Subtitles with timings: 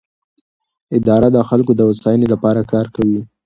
[0.97, 3.21] اداره د خلکو د هوساینې لپاره کار کوي.